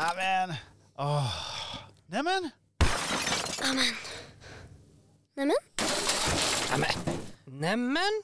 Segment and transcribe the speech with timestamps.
[0.00, 0.56] Amen.
[0.98, 1.34] Åh.
[2.06, 2.50] Nämen.
[3.62, 3.94] Amen.
[5.36, 5.56] Nämen?
[6.70, 6.90] Nämen.
[7.44, 8.22] Nämen.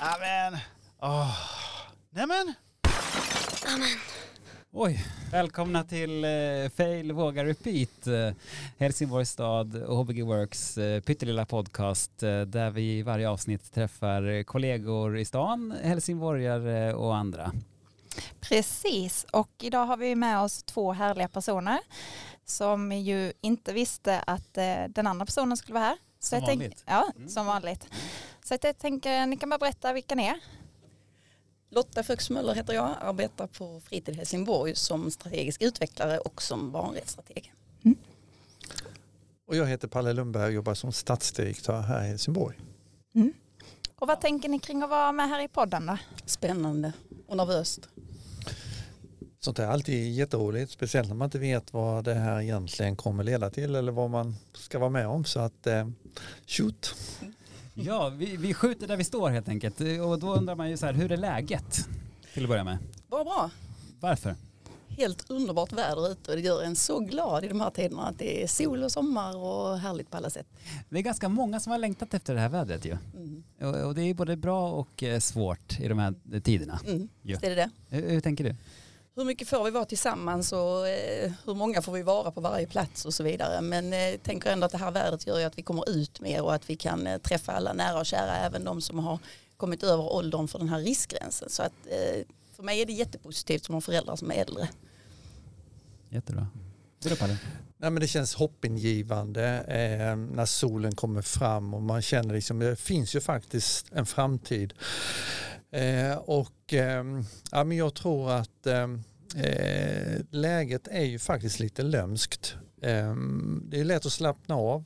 [0.00, 0.60] Amen.
[1.02, 1.36] Åh.
[2.10, 2.54] Nämen.
[3.74, 3.98] Amen.
[4.72, 6.30] Oj, välkomna till eh,
[6.76, 8.36] Fail Våga Repeat, eh,
[8.78, 14.42] Helsingborgs stad och HBG Works eh, pyttelilla podcast eh, där vi i varje avsnitt träffar
[14.42, 17.52] kollegor i stan, helsingborgare och andra.
[18.40, 21.78] Precis, och idag har vi med oss två härliga personer
[22.44, 25.96] som ju inte visste att eh, den andra personen skulle vara här.
[26.20, 26.84] Så Som jag tänk- vanligt.
[26.86, 27.86] ja, som vanligt.
[28.44, 30.40] Så jag tänker, ni kan bara berätta vilka ni är.
[31.70, 37.52] Lotta Fuchsmöller heter jag, arbetar på Fritid Helsingborg som strategisk utvecklare och som barnrättsstrateg.
[39.46, 42.60] Och jag heter Palle Lundberg och jobbar som stadsdirektör här i Helsingborg.
[43.98, 45.98] Och vad tänker ni kring att vara med här i podden då?
[46.26, 46.92] Spännande
[47.26, 47.88] och nervöst.
[49.44, 53.50] Sånt är alltid jätteroligt, speciellt när man inte vet vad det här egentligen kommer leda
[53.50, 55.24] till eller vad man ska vara med om.
[55.24, 55.88] Så att, eh,
[56.46, 56.94] shoot!
[57.74, 60.86] Ja, vi, vi skjuter där vi står helt enkelt och då undrar man ju så
[60.86, 61.88] här, hur är läget?
[62.34, 62.78] Till att börja med.
[63.08, 63.50] Bara bra.
[64.00, 64.34] Varför?
[64.88, 68.18] Helt underbart väder ute och det gör en så glad i de här tiderna att
[68.18, 70.46] det är sol och sommar och härligt på alla sätt.
[70.88, 72.96] Det är ganska många som har längtat efter det här vädret ju.
[73.16, 73.42] Mm.
[73.60, 76.80] Och, och det är både bra och eh, svårt i de här tiderna.
[76.86, 77.08] Mm.
[77.22, 77.28] Ja.
[77.30, 77.70] Visst är det det.
[77.88, 78.56] Hur, hur tänker du?
[79.14, 82.66] Hur mycket får vi vara tillsammans och eh, hur många får vi vara på varje
[82.66, 83.60] plats och så vidare.
[83.60, 86.42] Men eh, tänker ändå att det här vädret gör ju att vi kommer ut mer
[86.42, 89.18] och att vi kan eh, träffa alla nära och kära, även de som har
[89.56, 91.50] kommit över åldern för den här riskgränsen.
[91.50, 92.24] Så att eh,
[92.56, 94.68] för mig är det jättepositivt som har föräldrar som är äldre.
[96.08, 96.46] Jättebra.
[97.02, 97.36] Du då Palle?
[97.76, 102.76] Nej, men det känns hoppingivande eh, när solen kommer fram och man känner liksom det
[102.76, 104.74] finns ju faktiskt en framtid.
[105.72, 107.04] Eh, och eh,
[107.50, 109.02] ja, men jag tror att ehm,
[109.36, 112.54] eh, läget är ju faktiskt lite lömskt.
[112.82, 113.14] Eh,
[113.64, 114.84] det är lätt att slappna av.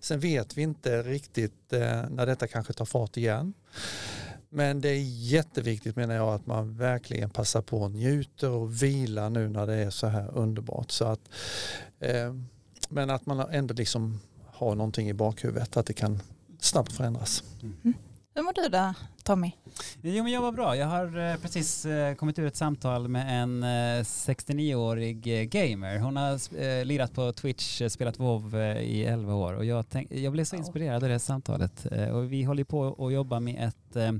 [0.00, 3.54] Sen vet vi inte riktigt eh, när detta kanske tar fart igen.
[4.48, 5.02] Men det är
[5.32, 9.74] jätteviktigt menar jag att man verkligen passar på och njuter och vilar nu när det
[9.74, 10.90] är så här underbart.
[10.90, 11.20] Så att,
[12.00, 12.34] eh,
[12.88, 16.22] men att man ändå liksom har någonting i bakhuvudet att det kan
[16.60, 17.44] snabbt förändras.
[17.62, 17.94] Mm.
[18.34, 18.94] Hur mår du då
[19.30, 19.52] Tommy?
[20.02, 20.76] Jo men jag var bra.
[20.76, 25.98] Jag har eh, precis eh, kommit ur ett samtal med en eh, 69-årig eh, gamer.
[25.98, 30.44] Hon har lirat på Twitch, spelat WoW i 11 år och jag, tänk, jag blev
[30.44, 31.86] så inspirerad av det samtalet.
[32.12, 34.12] Och vi håller på att jobba med ett eh,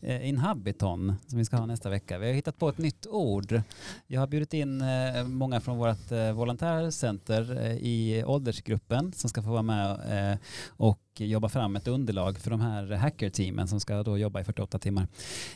[0.00, 2.18] eh, inhabiton som vi ska ha nästa vecka.
[2.18, 3.62] Vi har hittat på ett nytt ord.
[4.06, 9.42] Jag har bjudit in eh, många från vårt eh, volontärcenter eh, i åldersgruppen som ska
[9.42, 9.90] få vara med
[10.32, 10.38] eh,
[10.68, 14.78] och jobba fram ett underlag för de här hackerteamen som ska då jobba i 48
[14.78, 15.06] timmar.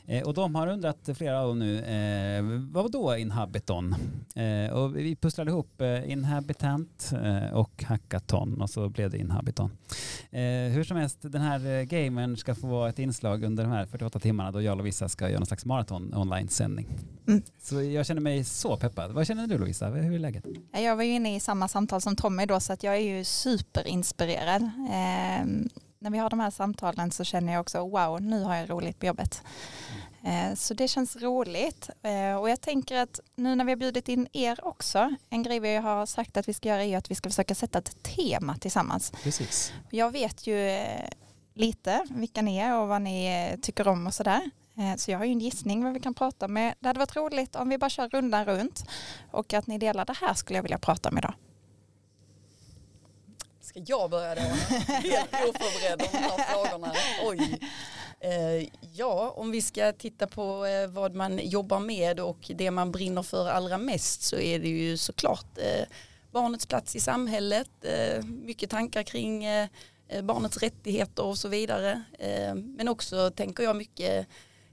[0.06, 3.94] Eh, och de har undrat, flera av dem nu, eh, vad då inhabiton?
[4.34, 9.70] Eh, och vi pusslade ihop eh, inhabitant eh, och hackathon och så blev det inhabiton.
[10.30, 13.72] Eh, hur som helst, den här eh, gamern ska få vara ett inslag under de
[13.72, 16.88] här 48 timmarna då jag och Lovisa ska göra någon slags maraton online-sändning.
[17.28, 17.42] Mm.
[17.58, 19.12] Så jag känner mig så peppad.
[19.12, 19.88] Vad känner du Lovisa?
[19.88, 20.44] Hur är läget?
[20.72, 23.24] Jag var ju inne i samma samtal som Tommy då så att jag är ju
[23.24, 24.62] superinspirerad.
[24.62, 25.46] Eh,
[25.98, 28.98] när vi har de här samtalen så känner jag också wow, nu har jag roligt
[28.98, 29.42] på jobbet.
[30.24, 34.08] Eh, så det känns roligt eh, och jag tänker att nu när vi har bjudit
[34.08, 37.14] in er också, en grej vi har sagt att vi ska göra är att vi
[37.14, 39.12] ska försöka sätta ett tema tillsammans.
[39.22, 39.72] Precis.
[39.90, 41.08] Jag vet ju eh,
[41.54, 44.50] lite vilka ni är och vad ni eh, tycker om och sådär.
[44.78, 46.54] Eh, Så jag har ju en gissning vad vi kan prata om.
[46.54, 48.84] Det hade varit roligt om vi bara kör rundan runt
[49.30, 51.34] och att ni delar det här skulle jag vilja prata om idag.
[53.60, 54.40] Ska jag börja då?
[54.88, 56.92] Helt oförberedd om de här frågorna.
[57.24, 57.58] Oj.
[58.20, 63.22] Eh, ja, om vi ska titta på vad man jobbar med och det man brinner
[63.22, 65.58] för allra mest så är det ju såklart
[66.30, 67.70] barnets plats i samhället,
[68.24, 69.44] mycket tankar kring
[70.22, 72.02] barnets rättigheter och så vidare.
[72.18, 74.26] Eh, men också tänker jag mycket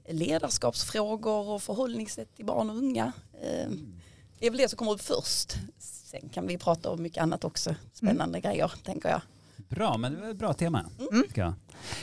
[0.08, 3.12] ledarskapsfrågor och förhållningssätt till barn och unga.
[3.42, 3.70] Eh,
[4.38, 5.54] det är väl det som kommer upp först.
[5.78, 9.20] Sen kan vi prata om mycket annat också, spännande grejer tänker jag.
[9.70, 10.84] Bra, men det var ett bra tema.
[11.28, 11.54] tycker Jag.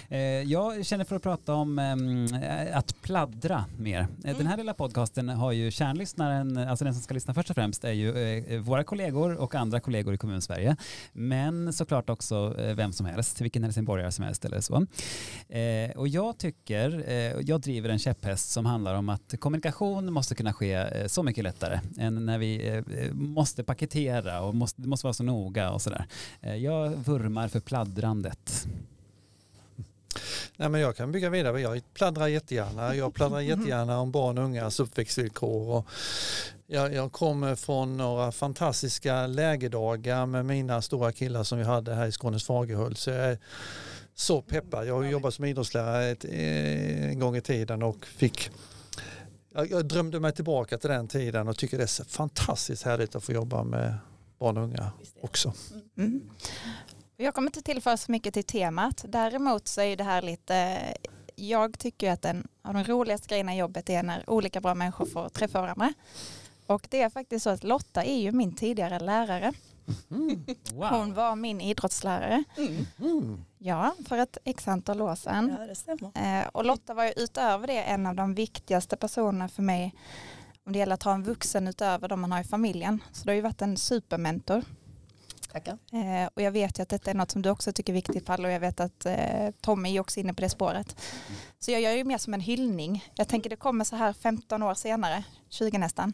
[0.10, 0.20] Eh,
[0.52, 4.08] jag känner för att prata om ehm, eh, att pladdra mer.
[4.24, 7.56] Eh, Den här lilla podcasten har ju kärnlyssnaren, alltså den som ska lyssna först och
[7.56, 10.76] främst är ju eh, våra kollegor och andra kollegor i Kommunsverige.
[11.14, 14.86] Men såklart också eh, vem som helst, vilken helsingborgare som helst eller så.
[15.50, 20.36] Eh, och jag tycker, eh, jag driver en käpphäst som handlar om att kommunikation måste
[20.36, 25.06] kunna ske eh, så mycket lättare än när vi eh, måste paketera och måste, måste
[25.06, 26.06] vara så noga och sådär.
[26.42, 28.68] Eh, jag vurmar för pladdrandet.
[30.56, 31.62] Nej, men jag kan bygga vidare.
[31.62, 32.96] Jag pladdrar jättegärna.
[32.96, 35.76] Jag pladdrar jättegärna om barn och ungas uppväxtvillkor.
[35.76, 35.88] Och
[36.68, 42.08] jag, jag kommer från några fantastiska lägerdagar med mina stora killar som vi hade här
[42.08, 42.98] i Skånes Fagerhult.
[42.98, 43.38] Så jag är
[44.16, 44.88] så peppad.
[44.88, 48.52] Jag har jobbat som idrottslärare ett, eh, en gång i tiden och fick
[49.58, 53.16] jag, jag drömde mig tillbaka till den tiden och tycker det är så fantastiskt härligt
[53.16, 53.98] att få jobba med
[54.40, 55.54] barn och unga också.
[55.98, 56.22] Mm.
[57.20, 59.06] Jag kommer inte tillföra så mycket till temat.
[59.08, 60.80] Däremot så är det här lite,
[61.36, 65.06] jag tycker att en av de roligaste grejerna i jobbet är när olika bra människor
[65.06, 65.94] får träffa varandra.
[66.68, 69.54] Och det är faktiskt så att Lotta är ju min tidigare lärare.
[70.74, 70.88] Wow.
[70.88, 72.44] Hon var min idrottslärare.
[73.00, 73.46] Mm.
[73.58, 75.56] Ja, för ett x antal år sedan.
[75.60, 76.40] Ja, det stämmer.
[76.40, 79.96] Eh, och Lotta var ju utöver det en av de viktigaste personerna för mig
[80.64, 83.04] om det gäller att ha en vuxen utöver de man har i familjen.
[83.12, 84.64] Så det har ju varit en supermentor.
[85.60, 85.78] Tackar.
[86.24, 88.26] Eh, och jag vet ju att detta är något som du också tycker är viktigt
[88.26, 90.96] Palle och jag vet att eh, Tommy är också inne på det spåret.
[91.60, 93.06] Så jag gör ju mer som en hyllning.
[93.16, 96.14] Jag tänker det kommer så här 15 år senare, 20 nästan.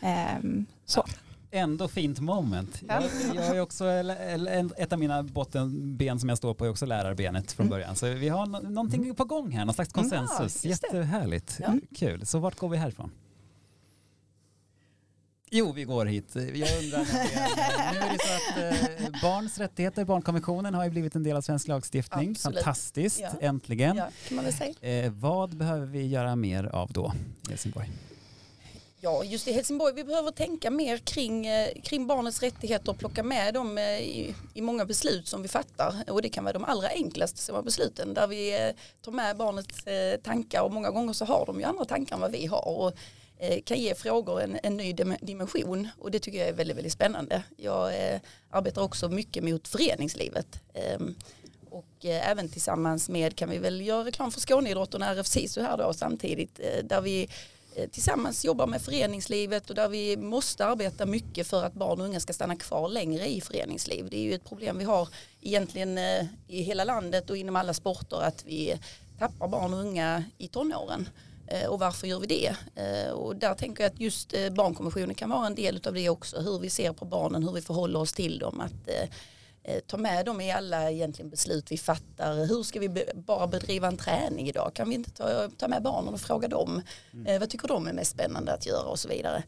[0.00, 1.04] Ehm, så.
[1.50, 2.82] Ändå fint moment.
[2.88, 3.02] Ja.
[3.34, 3.84] Jag, jag är också,
[4.76, 7.96] ett av mina bottenben som jag står på är också lärarbenet från början.
[7.96, 10.64] Så vi har no- någonting på gång här, någon slags konsensus.
[10.64, 10.70] Ja.
[10.70, 11.56] Jättehärligt.
[11.60, 11.74] Ja.
[11.96, 12.26] Kul.
[12.26, 13.10] Så vart går vi härifrån?
[15.58, 16.30] Jo, vi går hit.
[16.34, 16.44] Jag
[16.84, 17.04] undrar,
[17.92, 18.56] nu är det så att
[19.14, 22.30] eh, barns rättigheter, barnkonventionen har ju blivit en del av svensk lagstiftning.
[22.30, 22.56] Absolut.
[22.58, 23.28] Fantastiskt, Ja.
[23.40, 23.96] äntligen.
[23.96, 25.04] Ja, kan man väl säga.
[25.04, 27.12] Eh, vad behöver vi göra mer av då
[27.46, 27.90] i Helsingborg?
[29.00, 33.22] Ja, just i Helsingborg, vi behöver tänka mer kring, eh, kring barnets rättigheter och plocka
[33.22, 35.94] med dem eh, i, i många beslut som vi fattar.
[36.08, 38.72] Och det kan vara de allra enklaste besluten där vi
[39.02, 39.84] tar med barnets
[40.24, 42.68] tankar och många gånger så har de ju andra tankar än vad vi har.
[42.68, 42.92] Och,
[43.38, 46.92] Eh, kan ge frågor en, en ny dimension och det tycker jag är väldigt, väldigt
[46.92, 47.42] spännande.
[47.56, 50.60] Jag eh, arbetar också mycket mot föreningslivet.
[50.74, 51.14] Ehm,
[51.70, 55.62] och eh, även tillsammans med kan vi väl göra reklam för Skåneidrotten och RF SISU
[55.62, 57.28] här då samtidigt där vi
[57.90, 62.20] tillsammans jobbar med föreningslivet och där vi måste arbeta mycket för att barn och unga
[62.20, 64.08] ska stanna kvar längre i föreningsliv.
[64.10, 65.08] Det är ju ett problem vi har
[65.40, 65.98] egentligen
[66.48, 68.78] i hela landet och inom alla sporter att vi
[69.18, 71.08] tappar barn och unga i tonåren.
[71.48, 72.56] Eh, Och varför gör vi det?
[72.82, 76.08] Eh, Och där tänker jag att just eh, barnkonventionen kan vara en del av det
[76.08, 76.40] också.
[76.40, 78.60] Hur vi ser på barnen, hur vi förhåller oss till dem.
[78.60, 78.88] Att
[79.86, 82.34] ta med dem i alla egentligen beslut vi fattar.
[82.46, 84.70] Hur ska vi bara bedriva en träning idag?
[84.74, 86.82] Kan vi inte ta, ta med barnen och fråga dem?
[87.26, 89.42] Eh, vad tycker de är mest spännande att göra och så vidare.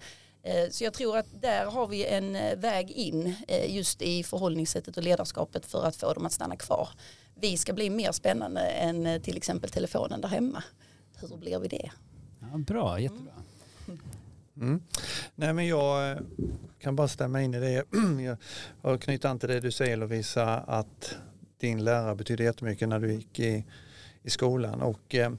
[0.71, 3.35] Så jag tror att där har vi en väg in
[3.67, 6.89] just i förhållningssättet och ledarskapet för att få dem att stanna kvar.
[7.35, 10.63] Vi ska bli mer spännande än till exempel telefonen där hemma.
[11.21, 11.91] Hur blir vi det?
[12.41, 13.33] Ja, bra, jättebra.
[14.61, 14.81] Mm.
[15.35, 16.19] Nej, men jag eh,
[16.79, 17.85] kan bara stämma in i det.
[18.25, 18.37] Jag
[18.83, 21.17] har knutit an till det du säger Lovisa att
[21.61, 23.65] din lärare betyder jättemycket när du gick i,
[24.23, 24.83] i skolan.
[24.83, 25.33] Och, eh,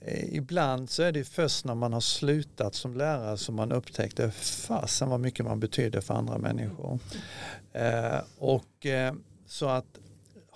[0.00, 4.30] eh, ibland så är det först när man har slutat som lärare som man upptäckte
[4.30, 6.98] fasen vad mycket man betydde för andra människor.
[7.72, 9.14] Eh, och eh,
[9.46, 9.98] så att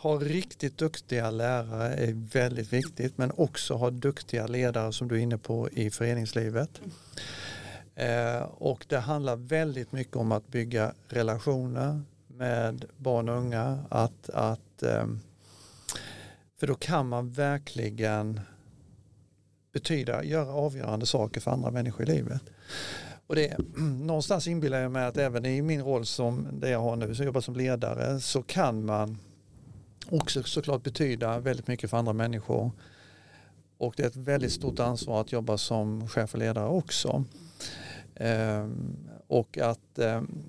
[0.04, 5.18] ha riktigt duktiga lärare är väldigt viktigt men också ha duktiga ledare som du är
[5.18, 6.80] inne på i föreningslivet.
[7.94, 13.84] Eh, och det handlar väldigt mycket om att bygga relationer med barn och unga.
[13.88, 15.20] Att, att, ehm,
[16.60, 18.40] för då kan man verkligen
[19.72, 22.42] betyda, göra avgörande saker för andra människor i livet.
[23.26, 23.56] Och det,
[24.00, 27.24] någonstans inbillar jag mig att även i min roll som det jag har nu, som
[27.26, 29.18] jobbar som ledare, så kan man
[30.10, 32.70] också såklart betyda väldigt mycket för andra människor.
[33.78, 37.24] Och det är ett väldigt stort ansvar att jobba som chef och ledare också.
[38.14, 38.96] Ehm,
[39.26, 40.42] och att ehm,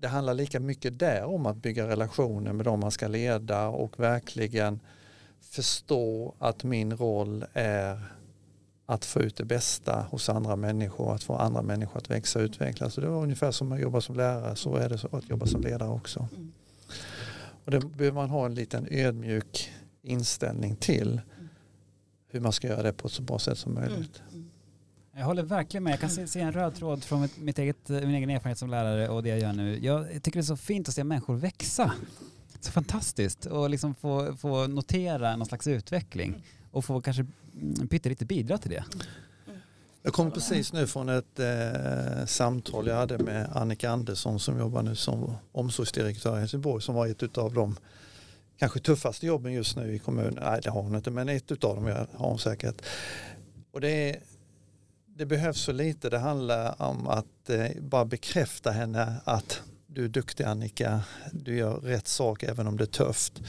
[0.00, 4.00] det handlar lika mycket där om att bygga relationer med dem man ska leda och
[4.00, 4.80] verkligen
[5.40, 8.12] förstå att min roll är
[8.86, 12.42] att få ut det bästa hos andra människor, att få andra människor att växa och
[12.42, 12.94] utvecklas.
[12.94, 15.46] Så det var ungefär som att jobba som lärare, så är det så att jobba
[15.46, 16.28] som ledare också.
[16.36, 16.52] Mm.
[17.68, 19.70] Och det behöver man ha en liten ödmjuk
[20.02, 21.20] inställning till
[22.28, 24.22] hur man ska göra det på ett så bra sätt som möjligt.
[24.28, 24.50] Mm, mm.
[25.16, 25.92] Jag håller verkligen med.
[25.92, 28.58] Jag kan se, se en röd tråd från mitt, mitt eget, eh, min egen erfarenhet
[28.58, 29.78] som lärare och det jag gör nu.
[29.84, 31.92] Jag tycker det är så fint att se människor växa.
[32.60, 37.26] Så fantastiskt och liksom få, få notera någon slags utveckling och få kanske
[37.60, 38.84] mm, pyttelite bidra till det.
[40.08, 44.82] Jag kom precis nu från ett eh, samtal jag hade med Annika Andersson som jobbar
[44.82, 47.76] nu som omsorgsdirektör i Helsingborg som var ett av de
[48.58, 50.38] kanske tuffaste jobben just nu i kommunen.
[50.42, 51.84] Nej det har hon inte men ett av dem
[52.14, 52.82] har hon säkert.
[53.72, 54.20] Och det, är,
[55.06, 56.10] det behövs så lite.
[56.10, 61.00] Det handlar om att eh, bara bekräfta henne att du är duktig Annika.
[61.32, 63.42] Du gör rätt sak även om det är tufft.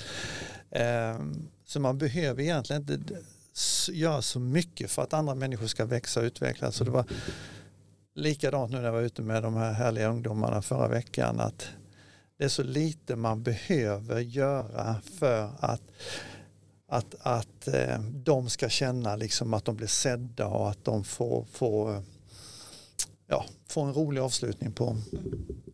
[0.69, 1.19] Eh,
[1.65, 3.17] Så man behöver egentligen inte
[3.91, 6.75] göra så mycket för att andra människor ska växa och utvecklas.
[6.75, 7.05] Så det var
[8.15, 11.67] likadant nu när jag var ute med de här härliga ungdomarna förra veckan att
[12.37, 15.81] det är så lite man behöver göra för att
[16.89, 21.45] att, att eh, de ska känna liksom att de blir sedda och att de får,
[21.51, 22.03] får,
[23.27, 24.97] ja, får en rolig avslutning på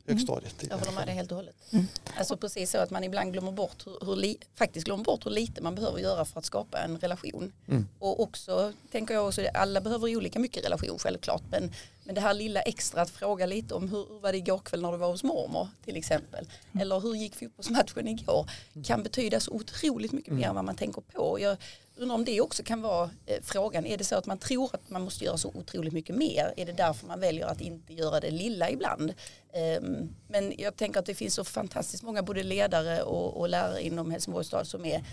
[0.08, 0.66] högstadiet.
[0.70, 1.56] Jag håller med dig helt och hållet.
[1.72, 1.86] Mm.
[2.18, 5.32] Alltså precis så att man ibland glömmer bort hur, hur li, faktiskt glömmer bort hur
[5.32, 7.52] lite man behöver göra för att skapa en relation.
[7.68, 7.88] Mm.
[8.00, 11.72] Och också tänker jag också, alla behöver olika mycket relation självklart men,
[12.06, 14.92] men det här lilla extra att fråga lite om hur, var det igår kväll när
[14.92, 16.50] du var hos mormor till exempel.
[16.80, 18.50] Eller hur gick fotbollsmatchen igår
[18.84, 21.40] kan betyda så otroligt mycket mer än vad man tänker på.
[21.40, 21.58] Jag
[21.96, 24.90] undrar om det också kan vara eh, frågan, är det så att man tror att
[24.90, 26.54] man måste göra så otroligt mycket mer?
[26.58, 29.14] Är det därför man väljer att inte göra det lilla ibland?
[29.54, 33.82] Ehm, men jag tänker att det finns så fantastiskt många både ledare och, och lärare
[33.82, 35.04] inom Helsingborgs stad som är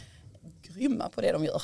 [0.63, 1.63] grymma på det de gör.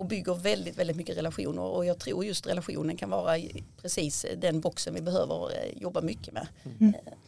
[0.00, 3.38] Eh, och bygger väldigt, väldigt mycket relationer och jag tror just relationen kan vara
[3.82, 6.48] precis den boxen vi behöver eh, jobba mycket med.
[6.64, 6.94] Mm.
[6.94, 7.18] Eh, och,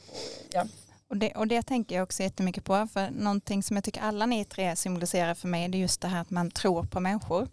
[0.52, 0.64] ja.
[1.08, 2.88] Och det, och det tänker jag också jättemycket på.
[2.92, 6.08] För någonting som jag tycker alla ni tre symboliserar för mig det är just det
[6.08, 7.48] här att man tror på människor.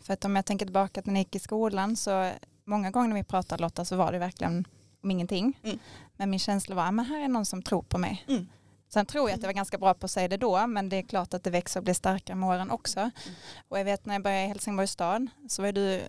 [0.00, 2.30] För att om jag tänker tillbaka till när jag gick i skolan så
[2.64, 4.64] många gånger när vi pratade Lotta så var det verkligen
[5.02, 5.60] om ingenting.
[5.64, 5.78] Mm.
[6.16, 8.24] Men min känsla var att här är någon som tror på mig.
[8.28, 8.46] Mm.
[8.96, 10.96] Sen tror jag att jag var ganska bra på att säga det då men det
[10.96, 13.10] är klart att det växer och blir starkare med åren också.
[13.68, 16.00] Och jag vet när jag började i Helsingborgs stad så var du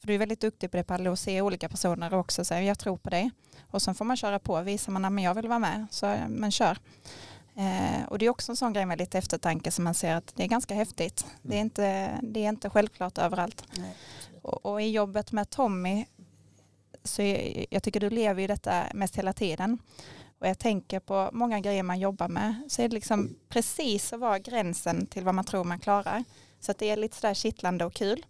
[0.00, 2.62] för du är väldigt duktig på det Palle att se olika personer och också säga
[2.62, 3.30] jag tror på dig.
[3.70, 4.60] Och sen får man köra på.
[4.60, 6.78] Visar man att jag vill vara med så men kör.
[7.56, 10.32] Eh, och det är också en sån grej med lite eftertanke som man ser att
[10.36, 11.26] det är ganska häftigt.
[11.42, 13.64] Det, är inte, det är inte självklart överallt.
[14.42, 16.06] Och, och i jobbet med Tommy
[17.04, 19.78] så är, jag tycker du lever ju detta mest hela tiden.
[20.38, 24.20] Och jag tänker på många grejer man jobbar med så är det liksom precis att
[24.20, 26.24] vara gränsen till vad man tror man klarar.
[26.60, 28.26] Så att det är lite sådär kittlande och kul.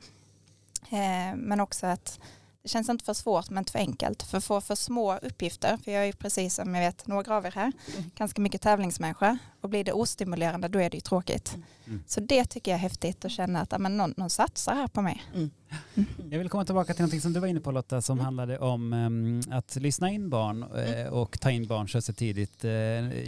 [0.91, 2.21] Eh, men också att
[2.63, 4.23] det känns inte för svårt men inte för enkelt.
[4.23, 7.47] För få för små uppgifter, för jag är ju precis som jag vet några av
[7.47, 7.73] er här,
[8.15, 9.39] ganska mycket tävlingsmänniska.
[9.61, 11.57] Och blir det ostimulerande då är det ju tråkigt.
[11.87, 12.05] Mm.
[12.07, 14.89] Så det tycker jag är häftigt att känna att ja, men någon, någon satsar här
[14.89, 15.23] på mig.
[16.31, 18.25] Jag vill komma tillbaka till någonting som du var inne på Lotta som Mm.
[18.25, 22.65] handlade om em, att lyssna in barn eh, och ta in barn så tidigt.
[22.65, 22.71] Eh,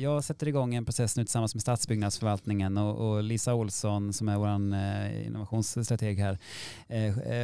[0.02, 4.37] jag sätter igång en process nu tillsammans med stadsbyggnadsförvaltningen och, och Lisa Olsson som är
[4.37, 6.38] vår eh, innovationsstrateg här.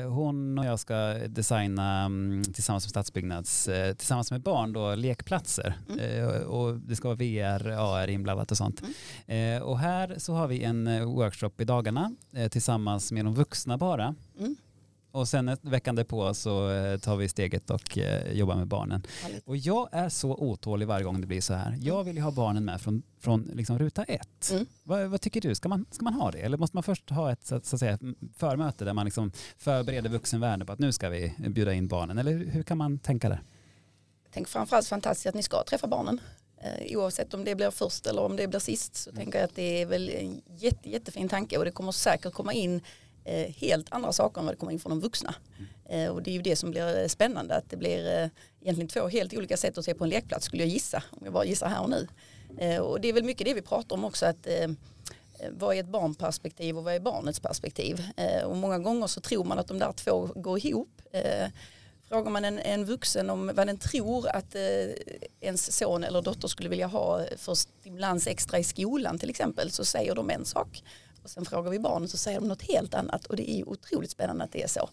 [0.08, 0.94] Hon och jag ska
[1.28, 5.74] designa mm, tillsammans med Stadsbyggnads, tillsammans med barn då, lekplatser.
[6.00, 8.82] Eh, och det ska vara VR, AR inblandat och sånt.
[9.26, 12.14] Eh, och här så har vi en workshop i dagarna
[12.50, 14.14] tillsammans med de vuxna bara.
[14.38, 14.56] Mm.
[15.14, 19.02] Och sen veckan därpå så eh, tar vi steget och eh, jobbar med barnen.
[19.22, 19.48] Härligt.
[19.48, 21.78] Och jag är så otålig varje gång det blir så här.
[21.80, 24.50] Jag vill ju ha barnen med från, från liksom ruta ett.
[24.50, 24.66] Mm.
[24.82, 25.54] Vad, vad tycker du?
[25.54, 26.38] Ska man, ska man ha det?
[26.38, 27.98] Eller måste man först ha ett så att, så att säga,
[28.36, 32.18] förmöte där man liksom förbereder vuxenvärlden på att nu ska vi bjuda in barnen?
[32.18, 33.42] Eller hur, kan man tänka där?
[34.32, 36.20] Tänk framförallt fantastiskt att ni ska träffa barnen.
[36.62, 39.54] Eh, oavsett om det blir först eller om det blir sist så tänker jag att
[39.54, 42.80] det är väl en jätte, jättefin tanke och det kommer säkert komma in
[43.24, 45.34] Eh, helt andra saker än vad det kommer in från de vuxna.
[45.88, 48.28] Eh, och det är ju det som blir eh, spännande att det blir eh,
[48.62, 51.32] egentligen två helt olika sätt att se på en lekplats skulle jag gissa om jag
[51.32, 52.08] bara gissar här och nu.
[52.58, 54.70] Eh, och det är väl mycket det vi pratar om också att eh, eh,
[55.50, 58.02] vad är ett barnperspektiv och vad är barnets perspektiv?
[58.16, 61.02] Eh, och många gånger så tror man att de där två går ihop.
[61.12, 61.48] Eh,
[62.08, 64.60] Frågar man en, en vuxen om vad den tror att eh,
[65.40, 69.84] ens son eller dotter skulle vilja ha för stimulans extra i skolan till exempel så
[69.84, 70.82] säger de en sak.
[71.24, 73.64] Och sen frågar vi barnen så säger de något helt annat och det är ju
[73.64, 74.88] otroligt spännande att det är så.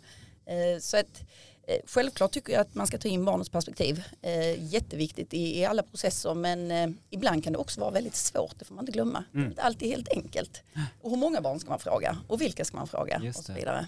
[0.46, 1.22] Eh, så att,
[1.68, 4.04] eh, självklart tycker jag att man ska ta in barnets perspektiv.
[4.22, 8.76] Eh, jätteviktigt i, alla processer men ibland kan det också vara väldigt svårt, det får
[8.76, 9.24] man inte glömma.
[9.32, 10.64] Det är inte alltid helt enkelt.
[11.02, 13.88] Och hur många barn ska man fråga och vilka ska man fråga och så vidare.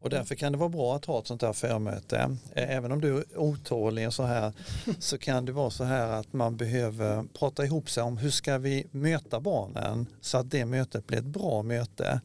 [0.00, 2.36] Och därför kan det vara bra att ha ett sånt här förmöte.
[2.54, 4.52] Även om du är otålig och så här
[4.98, 8.58] så kan det vara så här att man behöver prata ihop sig om hur ska
[8.58, 12.20] vi möta barnen så att det mötet blir ett bra möte.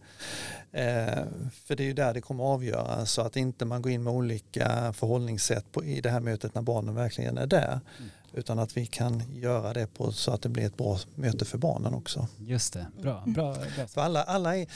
[1.52, 4.04] För det är ju där det kommer att avgöra så att inte man går in
[4.04, 7.80] med olika förhållningssätt i det här mötet när barnen verkligen är där.
[8.38, 11.58] Utan att vi kan göra det på så att det blir ett bra möte för
[11.58, 12.28] barnen också.
[12.40, 13.24] Just det, bra.
[13.26, 13.88] bra, bra.
[13.88, 14.68] För alla, alla är,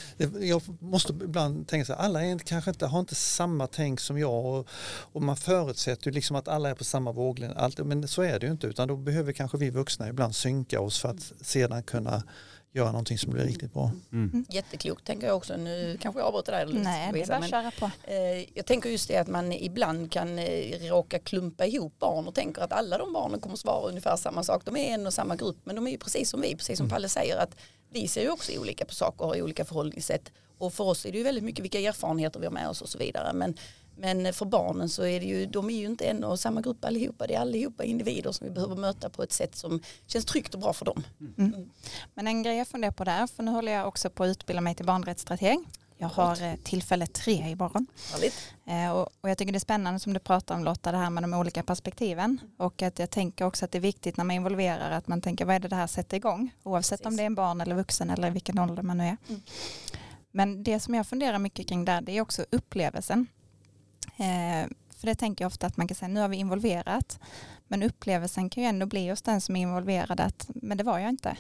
[0.42, 4.20] jag måste ibland tänka så här, alla är kanske inte, har inte samma tänk som
[4.20, 4.68] jag och,
[5.12, 7.54] och man förutsätter ju liksom att alla är på samma våglängd.
[7.58, 10.82] Allt- Men så är det ju inte utan då behöver kanske vi vuxna ibland synka
[10.82, 12.24] oss för att sedan kunna
[12.72, 13.92] göra någonting som blir riktigt bra.
[14.12, 14.46] Mm.
[14.50, 15.58] Jätteklokt tänker jag också.
[15.58, 16.66] Nu kanske jag avbryter dig.
[16.84, 17.92] Nej, det är bara att köra på.
[18.04, 22.36] eh, jag tänker just det att man ibland kan eh, råka klumpa ihop barn och
[22.36, 24.66] tänker att alla de barnen kommer svara ungefär samma sak.
[24.66, 26.90] De är en och samma grupp men de är ju precis som vi, precis som
[26.90, 27.56] Palle säger att
[27.92, 30.32] vi ser ju också olika på saker och har olika förhållningssätt.
[30.58, 32.90] Och för oss är det ju väldigt mycket vilka erfarenheter vi har med oss och
[32.90, 33.34] så vidare.
[33.34, 33.58] Men,
[34.00, 36.86] men för barnen så är det ju, de är ju inte en och samma grupp
[36.86, 37.28] allihopa.
[37.28, 40.60] Det är allihopa individer som vi behöver möta på ett sätt som känns tryggt och
[40.60, 41.04] bra för dem.
[41.38, 41.70] Mm.
[42.14, 44.62] Men en grej jag funderar på där, för nu håller jag också på att utbilda
[44.62, 45.60] mig till barnrättsstrateg.
[46.02, 47.88] Jag har eh, tillfälle tre imorgon.
[48.12, 48.54] Härligt.
[48.66, 51.10] Eh, och, och jag tycker det är spännande som du pratar om Lotta, det här
[51.10, 52.40] med de olika perspektiven.
[52.58, 55.46] Och att jag tänker också att det är viktigt när man involverar att man tänker
[55.46, 56.52] vad är det det här sätter igång?
[56.64, 57.18] Oavsett om Precis.
[57.18, 59.18] det är en barn eller vuxen eller vilken ålder man nu är.
[59.28, 59.42] Mm.
[60.32, 63.28] Men det som jag funderar mycket kring där det är också upplevelsen.
[64.20, 67.20] Eh, för det tänker jag ofta att man kan säga nu har vi involverat.
[67.68, 71.00] Men upplevelsen kan ju ändå bli hos den som är involverad att men det var
[71.00, 71.38] jag inte.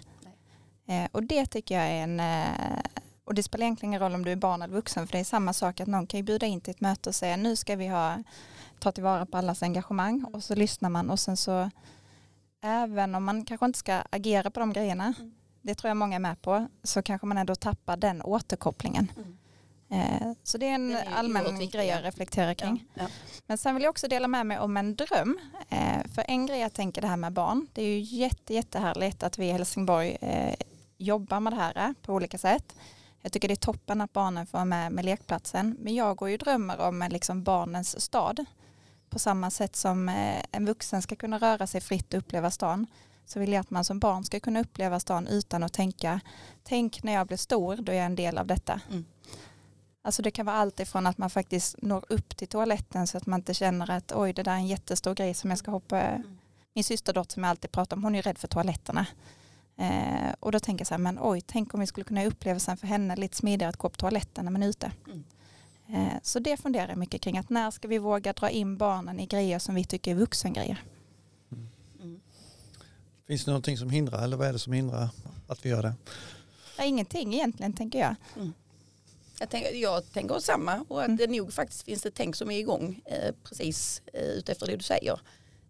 [0.87, 2.79] Eh, och det tycker jag är en eh,
[3.23, 5.23] och det spelar egentligen ingen roll om du är barn eller vuxen för det är
[5.23, 7.75] samma sak att någon kan ju bjuda in till ett möte och säga nu ska
[7.75, 8.23] vi ha
[8.79, 11.69] ta tillvara på allas engagemang och så lyssnar man och sen så
[12.61, 15.31] även om man kanske inte ska agera på de grejerna Mm.
[15.61, 19.11] det tror jag många är med på så kanske man ändå tappar den återkopplingen.
[19.17, 19.23] Eh,
[20.43, 21.95] så det är en är allmän grej ja.
[21.95, 22.85] jag reflekterar kring.
[22.93, 23.07] Ja.
[23.47, 25.39] Men sen vill jag också dela med mig om en dröm.
[25.69, 27.67] Eh, för en grej jag tänker det här med barn.
[27.73, 30.55] Det är ju jätte, jättehärligt att vi i Helsingborg eh,
[30.97, 32.75] jobbar med det här eh, på olika sätt.
[33.21, 35.75] Jag tycker det är toppen att barnen får vara med med lekplatsen.
[35.79, 38.45] Men jag går ju drömmer om en liksom barnens stad.
[39.09, 42.87] På samma sätt som eh, en vuxen ska kunna röra sig fritt och uppleva stan.
[43.25, 46.19] Så vill jag att man som barn ska kunna uppleva stan utan att tänka,
[46.63, 48.81] tänk när jag blir stor, då är jag en del av detta.
[48.89, 49.05] Mm.
[50.09, 53.25] Alltså det kan vara allt ifrån att man faktiskt når upp till toaletten så att
[53.25, 56.23] man inte känner att oj det där är en jättestor grej som jag ska hoppa.
[56.73, 59.05] Min systerdotter som jag alltid pratar om hon är rädd för toaletterna.
[59.77, 62.59] Eh, och då tänker jag så här men oj tänk om vi skulle kunna uppleva
[62.59, 64.91] sen för henne lite smidigare att gå på toaletten när man är ute.
[65.07, 65.23] Mm.
[65.87, 69.19] Eh, så det funderar jag mycket kring att när ska vi våga dra in barnen
[69.19, 70.83] i grejer som vi tycker är vuxengrejer.
[72.01, 72.19] Mm.
[73.27, 75.09] Finns det någonting som hindrar eller vad är det som hindrar
[75.47, 75.93] att vi gör det?
[76.85, 78.15] Ingenting egentligen tänker jag.
[79.39, 81.17] Jag tänker, jag tänker samma och att Mm.
[81.17, 84.83] det nog faktiskt finns ett tänk som är igång eh, precis eh, utefter det du
[84.83, 85.19] säger.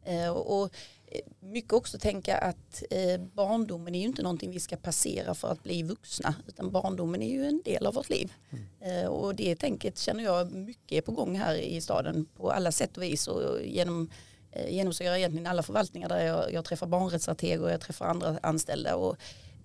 [0.05, 0.63] Eh, och,
[1.07, 5.47] eh, mycket också tänka att eh, barndomen är ju inte någonting vi ska passera för
[5.51, 8.33] att bli vuxna utan barndomen är ju en del av vårt liv.
[8.81, 12.71] Eh, och det tänket känner jag mycket är på gång här i staden på alla
[12.71, 14.09] sätt och vis och genom
[14.51, 18.95] eh, genomsyrar egentligen alla förvaltningar där jag, jag träffar barnrättsstrateger och jag träffar andra anställda
[18.95, 19.15] och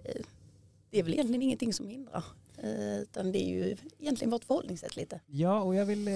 [0.04, 0.22] eh,
[0.90, 2.24] det är väl egentligen ingenting som hindrar.
[2.62, 5.20] Eh, utan det är ju egentligen vårt förhållningssätt lite.
[5.26, 6.14] Ja, och jag vill eh,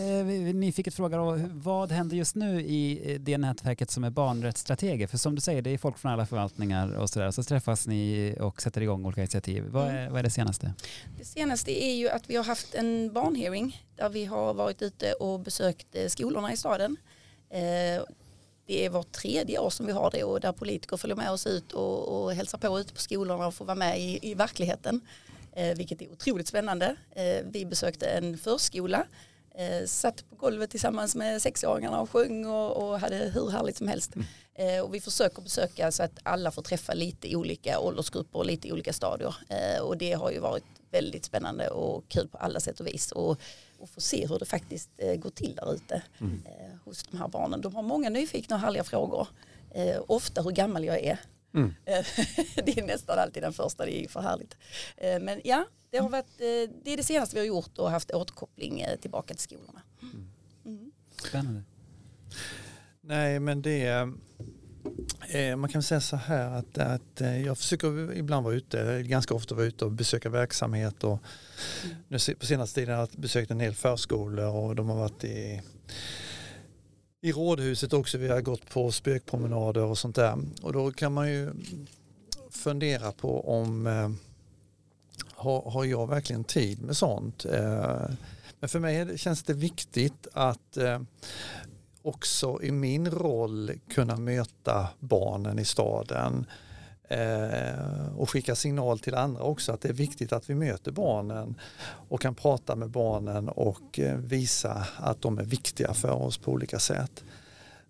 [0.54, 5.06] nyfiket fråga då, vad händer just nu i det nätverket som är barnrättsstrateger?
[5.06, 8.34] För som du säger, det är folk från alla förvaltningar och sådär, så träffas ni
[8.40, 9.64] och sätter igång olika initiativ.
[9.68, 10.72] Vad är, vad är det senaste?
[11.18, 15.12] Det senaste är ju att vi har haft en barnhearing där vi har varit ute
[15.12, 16.96] och besökt eh, skolorna i staden.
[17.50, 18.02] Eh,
[18.66, 21.46] Det är vårt tredje år som vi har det och där politiker följer med oss
[21.46, 25.00] ut och, och hälsar på ute på skolorna och får vara med i, i verkligheten.
[25.58, 26.96] Eh, vilket är otroligt spännande.
[27.10, 29.06] Eh, vi besökte en förskola,
[29.54, 34.14] eh, satt på golvet tillsammans med sexåringarna och sjöng och, hade hur härligt som helst.
[34.54, 38.72] Eh, och vi försöker besöka så att alla får träffa lite olika åldersgrupper och lite
[38.72, 39.34] olika stadier.
[39.82, 43.12] Och det har ju varit väldigt spännande och kul på alla sätt och vis.
[43.12, 43.40] Och,
[43.78, 47.60] och få se hur det faktiskt går till där ute eh, hos de här barnen.
[47.60, 49.28] De har många nyfikna och härliga frågor.
[50.06, 51.18] Ofta hur gammal jag är.
[51.54, 51.74] Mm.
[51.84, 52.06] Eh,
[52.64, 54.56] det är nästan alltid den första, det är för härligt.
[54.96, 57.90] Eh, men ja, det, har varit, eh, det är det senaste vi har gjort och
[57.90, 59.82] haft återkoppling tillbaka till skolorna.
[60.64, 60.90] Mm.
[61.28, 61.62] Spännande.
[63.00, 64.12] Nej, men det är...
[65.56, 69.66] Man kan säga så här att, att jag försöker ibland vara ute, ganska ofta vara
[69.66, 71.18] ute och besöka verksamhet och
[72.08, 75.24] nu se- på senaste tiden har jag besökt en hel förskola och de har varit
[75.24, 75.62] i,
[77.20, 78.18] i rådhuset också.
[78.18, 81.50] Vi har gått på spökpromenader och sånt där och då kan man ju
[82.50, 84.10] fundera på om eh,
[85.34, 87.44] har, har jag verkligen tid med sånt?
[87.44, 88.00] Eh,
[88.60, 91.00] men för mig det- känns det viktigt att eh,
[92.02, 96.46] också i min roll kunna möta barnen i staden
[97.08, 101.54] eh, och skicka signal till andra också att det är viktigt att vi möter barnen
[102.08, 106.52] och kan prata med barnen och eh, visa att de är viktiga för oss på
[106.52, 107.24] olika sätt.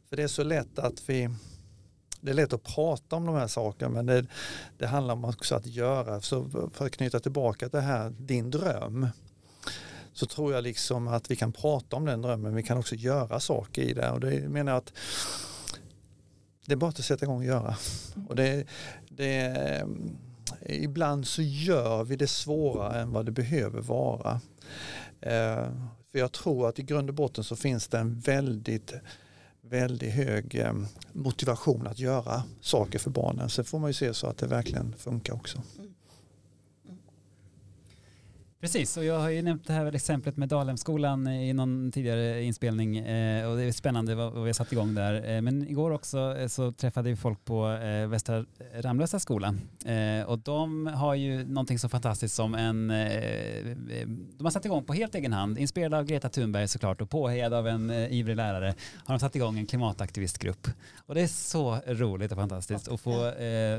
[0.09, 1.31] För det är så lätt att vi
[2.20, 4.26] det är lätt att prata om de här sakerna men det,
[4.78, 6.20] det handlar om också att göra.
[6.20, 9.09] Så för att knyta tillbaka det här, din dröm
[10.12, 13.40] så tror jag liksom att vi kan prata om den drömmen, vi kan också göra
[13.40, 14.92] saker i det och det menar jag att
[16.68, 17.76] det är bara att sätta igång och göra.
[18.28, 18.64] Och det,
[19.18, 19.87] det,
[20.66, 24.40] ibland så gör vi det svårare än vad det behöver vara.
[25.20, 25.72] Eh,
[26.12, 28.94] för jag tror att i grund och botten så finns det en väldigt
[29.61, 30.72] väldigt hög eh,
[31.12, 33.50] motivation att göra saker för barnen.
[33.50, 35.62] Sen får man ju se så att det verkligen funkar också.
[35.78, 35.94] Mm.
[38.61, 42.99] Precis, och jag har ju nämnt det här exemplet med Dalhemskolan i någon tidigare inspelning
[42.99, 45.37] eh, och det är spännande vad, vad vi har satt igång där.
[45.37, 48.44] Eh, men igår också eh, så träffade vi folk på Västra
[48.75, 54.64] Ramlösa skola eh, och de har ju någonting så fantastiskt som en, de har satt
[54.64, 58.37] igång på helt egen hand, inspirerad av Greta Thunberg såklart och påhejad av en ivrig
[58.37, 60.68] lärare, har de satt igång en klimataktivistgrupp.
[61.07, 63.33] Och det är så roligt och fantastiskt att få,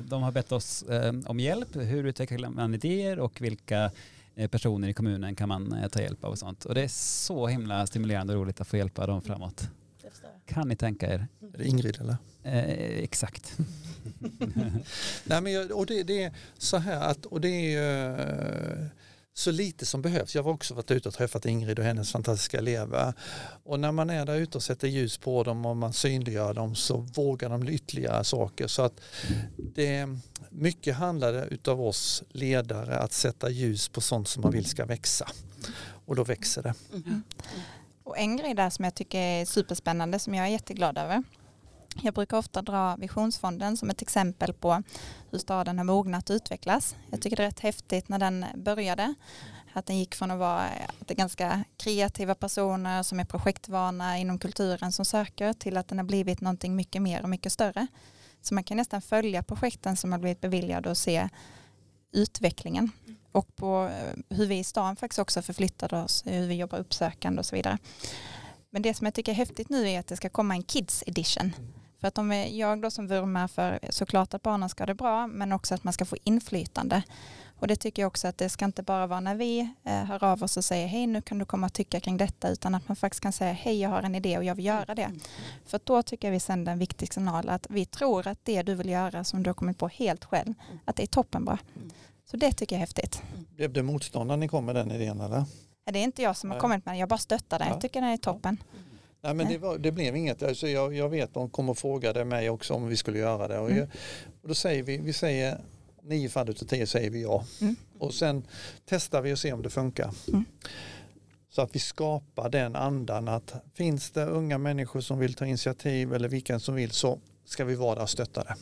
[0.04, 0.86] de har bett oss
[1.26, 3.92] om hjälp, hur utvecklar man idéer och vilka
[4.48, 6.66] personer i kommunen kan man eh, ta hjälp av och sånt.
[6.66, 9.70] Och det är så himla stimulerande och roligt att få hjälpa dem framåt.
[10.46, 11.28] Kan ni tänka er?
[11.54, 12.18] Är det Ingrid eller?
[12.44, 13.58] Eh, exakt.
[15.24, 18.88] Nej, men jag, och det, det är så här att, och det är ju eh,
[19.40, 20.36] så lite som behövs.
[20.36, 23.14] Jag har också varit ute och träffat Ingrid och hennes fantastiska elever.
[23.64, 26.76] Och när man är där ute och sätter ljus på dem och man synliggör dem
[26.76, 28.68] så vågar de ytterligare saker.
[28.68, 29.02] Så att
[29.58, 30.08] det,
[30.50, 35.28] mycket handlar utav oss ledare att sätta ljus på sånt som man vill ska växa.
[36.06, 36.74] Och då växer det.
[36.94, 37.24] Mm.
[38.04, 41.24] Och en grej där som jag tycker är superspännande som jag är jätteglad över.
[41.96, 44.84] Jag brukar ofta dra Visionsfonden som ett exempel på
[45.32, 46.96] hur staden har mognat och utvecklas.
[47.12, 49.14] Jag tycker det är rätt häftigt när den började.
[49.74, 50.62] Att den gick från att vara
[51.00, 55.98] att är ganska kreativa personer som är projektvana inom kulturen som söker till att den
[55.98, 57.88] har blivit någonting mycket mer och mycket större.
[58.42, 61.30] Så man kan nästan följa projekten som har blivit beviljade och se
[62.12, 62.92] utvecklingen
[63.32, 67.40] och på eh, hur vi i stan faktiskt också förflyttade oss, hur vi jobbar uppsökande
[67.40, 67.78] och så vidare.
[68.70, 71.04] Men det som jag tycker är häftigt nu är att det ska komma en Kids
[71.08, 71.54] edition.
[72.00, 74.96] För att om vi- jag då som vurmar för såklart att barnen ska ha det
[74.96, 77.04] bra men också att man ska få inflytande.
[77.60, 80.24] Och det tycker jag också att det ska inte bara vara när vi eh, hör
[80.24, 82.88] av oss och säger hej nu kan du komma och tycka kring detta utan att
[82.88, 85.12] man faktiskt kan säga hej jag har en idé och jag vill göra det.
[85.66, 88.62] För att då tycker jag vi sänder en viktig signal att vi tror att det
[88.64, 90.54] du vill göra som du har kommit på helt själv
[90.86, 91.58] att det är toppenbra.
[92.32, 93.22] Så det tycker jag är häftigt.
[93.56, 95.44] Blev det motstånd när ni kom med den idén eller?
[95.92, 97.68] Det är inte jag som har kommit med den, jag bara stöttar den.
[97.68, 97.74] Ja.
[97.74, 98.58] Jag tycker den är toppen.
[99.22, 100.44] Nej men det, var, det blev inget.
[100.44, 103.60] Alltså jag, jag vet de kom och frågade mig också om vi skulle göra det.
[103.60, 103.80] Och, Mm.
[103.80, 103.88] jag,
[104.42, 105.62] och då säger vi, vi säger
[106.02, 107.46] nio fall utav tio säger vi ja.
[107.62, 107.76] Mm.
[108.00, 108.44] Och sen
[108.86, 110.14] testar vi och ser om det funkar.
[110.28, 110.46] Mm.
[111.50, 116.14] Så att vi skapar den andan att finns det unga människor som vill ta initiativ
[116.14, 118.56] eller vilken som vill så ska vi vara där och stötta det.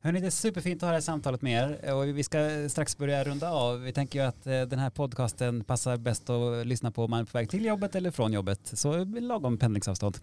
[0.00, 2.98] Hörni, det är superfint att ha det här samtalet med er och vi ska strax
[2.98, 3.80] börja runda av.
[3.80, 7.20] Vi tänker ju att eh, den här podcasten passar bäst att lyssna på om man
[7.20, 10.18] är på väg till jobbet eller från jobbet, så lagom pendlingsavstånd.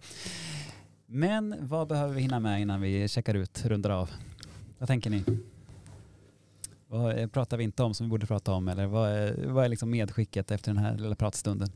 [1.06, 4.10] Men vad behöver vi hinna med innan vi checkar ut, rundar av?
[4.78, 5.24] Vad tänker ni?
[6.88, 9.64] Vad eh, pratar vi inte om som vi borde prata om eller vad är, vad
[9.64, 11.68] är liksom medskicket efter den här lilla pratstunden?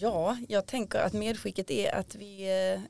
[0.00, 2.42] Ja, jag tänker att medskicket är att vi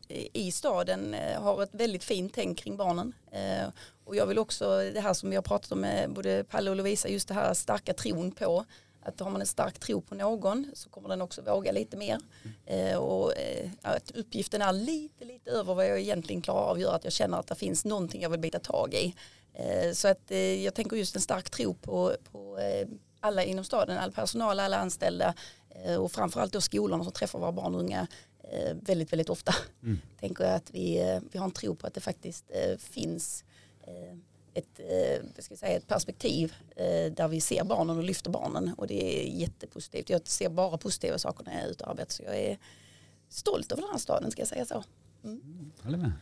[0.08, 3.12] eh, i staden eh, har ett väldigt fint tänk kring barnen.
[3.32, 3.68] Eh,
[4.04, 6.76] och jag vill också, det här som vi har pratat om med både Palle och
[6.76, 8.64] Lovisa, just det här starka tron på
[9.02, 12.18] att har man en stark tro på någon så kommer den också våga lite mer.
[12.66, 16.94] Eh, Och eh, att uppgiften är lite, lite över vad jag egentligen klarar av gör
[16.94, 19.14] att jag känner att det finns någonting jag vill bita tag i.
[19.54, 20.30] Eh, Så att
[20.64, 22.58] jag tänker just en stark tro på, på
[23.20, 25.34] alla inom staden, all personal, alla anställda
[25.98, 28.06] och framförallt då skolorna som träffar våra barn och unga
[28.52, 29.54] eh, väldigt, väldigt ofta.
[29.82, 29.98] Mm.
[30.20, 33.44] Tänker jag att vi, eh, vi har en tro på att det faktiskt eh, finns
[33.82, 34.18] eh,
[34.54, 38.86] ett, eh, ska säga, ett perspektiv eh, där vi ser barnen och lyfter barnen och
[38.86, 40.10] det är jättepositivt.
[40.10, 42.58] Jag ser bara positiva saker när jag är ute och arbetar så jag är
[43.28, 44.84] stolt över den här staden ska jag säga så.
[45.82, 46.12] Håller med.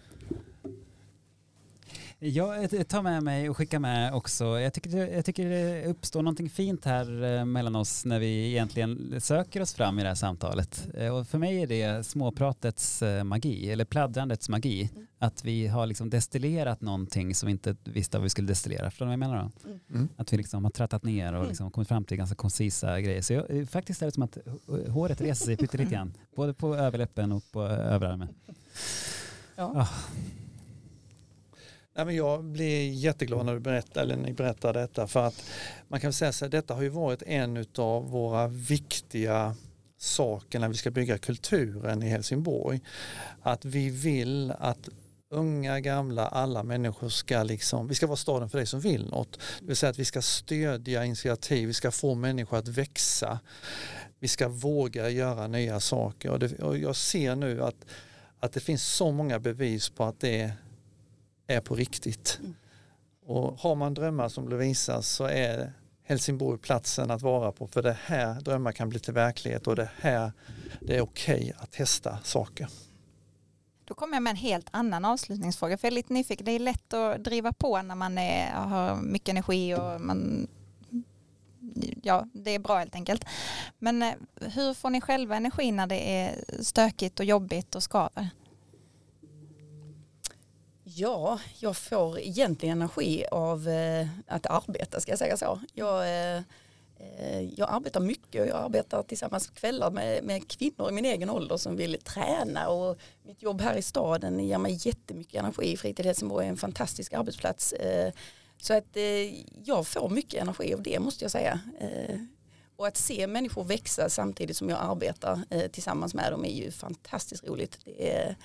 [2.18, 4.44] Jag tar med mig och skickar med också.
[4.44, 8.50] Jag tycker, det, jag tycker det uppstår någonting fint här eh, mellan oss när vi
[8.50, 10.88] egentligen söker oss fram i det här samtalet.
[10.94, 14.90] Eh, Och för mig är det småpratets eh, magi, eller pladdrandets magi.
[15.18, 18.90] Att vi har liksom destillerat någonting som vi inte visste vad vi skulle destillera.
[18.90, 19.70] Förstår ni vad jag menar då?
[19.94, 20.08] Mm.
[20.16, 23.22] Att vi liksom har trattat ner och liksom kommit fram till ganska koncisa grejer.
[23.22, 24.38] Så jag, eh, faktiskt är det som att
[24.88, 26.12] håret reser sig pyttelite grann.
[26.36, 28.28] Både på överläppen och på överarmen.
[29.56, 29.88] Ja.
[31.96, 35.44] Nej, men jag blir jätteglad när du berättar, eller ni berättar detta för att
[35.88, 39.54] man kan säga så här, detta har ju varit en av våra viktiga
[39.98, 42.80] saker när vi ska bygga kulturen i Helsingborg.
[43.42, 44.88] Att vi vill att
[45.30, 49.38] unga, gamla, alla människor ska liksom, vi ska vara staden för dig som vill något.
[49.60, 53.38] Det vill säga att vi ska stödja initiativ, vi ska få människor att växa.
[54.18, 57.86] Vi ska våga göra nya saker och, det, och jag ser nu att,
[58.40, 60.52] att det finns så många bevis på att det
[61.46, 62.40] är på riktigt.
[63.26, 67.96] Och har man drömmar som Lovisa så är Helsingborg platsen att vara på för det
[68.04, 70.32] här drömmar kan bli till verklighet och det här
[70.80, 72.68] det är okej att testa saker.
[73.84, 75.78] Då kommer jag med en helt annan avslutningsfråga.
[75.78, 76.44] För jag är lite nyfiken.
[76.44, 80.48] Det är lätt att driva på när man är, har mycket energi och man
[82.02, 83.24] ja, det är bra helt enkelt.
[83.78, 88.28] Men eh, hur får ni själva energi när det är stökigt och jobbigt och skaver?
[90.98, 95.60] Ja, jag får egentligen energi av eh, att arbeta ska jag säga så.
[95.74, 96.42] Jag, eh,
[96.98, 101.30] eh, jag arbetar mycket och jag arbetar tillsammans kvällar med, med kvinnor i min egen
[101.30, 105.76] ålder som vill träna och mitt jobb här i staden ger mig jättemycket energi.
[105.76, 107.72] Fritid Helsingborg är en fantastisk arbetsplats.
[107.72, 108.12] Eh,
[108.56, 111.60] så att eh, jag får mycket energi av det måste jag säga.
[111.80, 112.18] Eh,
[112.76, 116.70] och att se människor växa samtidigt som jag arbetar eh, tillsammans med dem är ju
[116.70, 117.78] fantastiskt roligt.
[117.84, 118.36] Det är,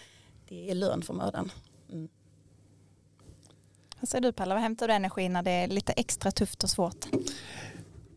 [0.47, 1.51] det är lön för mödan.
[1.91, 2.09] Mm.
[4.01, 6.69] Vad säger du Palla, vad hämtar du energi när det är lite extra tufft och
[6.69, 7.05] svårt?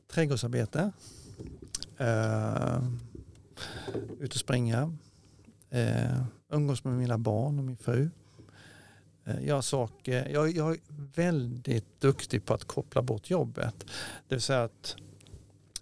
[0.09, 0.93] Trädgårdsarbete.
[2.01, 2.85] Uh,
[4.21, 4.83] ut och springa.
[5.75, 8.11] Uh, umgås med mina barn och min fru.
[9.29, 10.79] Uh, jag, saker, jag, jag är
[11.15, 13.75] väldigt duktig på att koppla bort jobbet.
[14.29, 14.97] Det vill säga att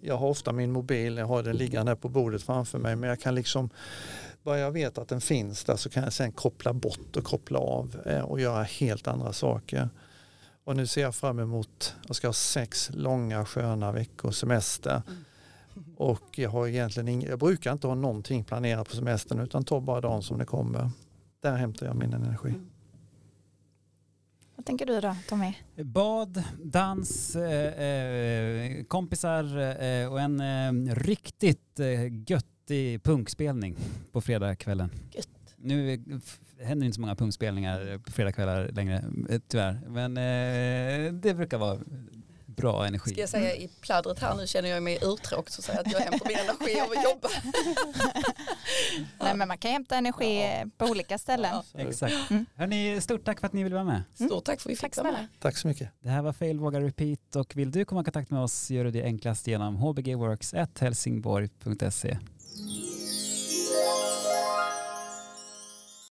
[0.01, 3.21] jag har ofta min mobil, jag har den liggande på bordet framför mig men jag
[3.21, 3.71] kan liksom
[4.43, 7.59] bara jag vet att den finns där så kan jag sen koppla bort och koppla
[7.59, 9.89] av eh, och göra helt andra saker.
[10.65, 15.03] Och nu ser jag fram emot, jag ska ha sex långa sköna veckor semester.
[15.97, 19.81] Och jag har egentligen ing, jag brukar inte ha någonting planerat på semestern utan tar
[19.81, 20.91] bara dagen som det kommer.
[21.41, 22.55] Där hämtar jag min energi.
[24.57, 25.55] Vad tänker du då Tommy?
[25.77, 31.87] Bad, dans, eh, eh, kompisar eh, och en eh, riktigt eh,
[32.63, 33.77] göttig punkspelning
[34.13, 34.91] på fredagskvällen.
[35.57, 36.03] Nu
[36.61, 39.81] händer inte så många punkspelningar på fredagskvällar längre, eh, tyvärr.
[39.87, 41.79] Men eh, det brukar vara
[42.47, 43.11] bra energi.
[43.11, 46.01] Ska jag säga i pladdret här nu känner jag mig uttråkad och säga att jag
[46.01, 47.29] hämtar min energi av att jobba.
[49.21, 51.63] Nej men man kan hämta energi eh, på olika ställen.
[51.73, 51.81] Ja.
[51.81, 52.31] Exakt.
[52.31, 52.47] Mm.
[52.55, 54.03] Hörni, stort tack för att ni ville vara med.
[54.15, 55.29] Stort tack för att vi Tack fick vara med.
[55.41, 55.89] Tack så mycket.
[56.01, 58.85] Det här var Fail, Våga, Repeat och vill du komma i kontakt med oss gör
[58.85, 62.19] du det enklast genom hbgworks.helsingborg.se.
[62.75, 63.02] Yeah.